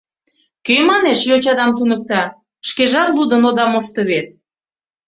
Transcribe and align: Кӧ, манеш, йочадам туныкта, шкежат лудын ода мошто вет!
Кӧ, 0.65 0.75
манеш, 0.89 1.19
йочадам 1.29 1.71
туныкта, 1.77 2.23
шкежат 2.67 3.09
лудын 3.17 3.41
ода 3.49 3.65
мошто 3.71 4.01
вет! 4.09 4.27